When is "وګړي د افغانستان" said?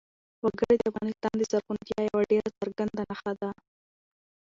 0.43-1.33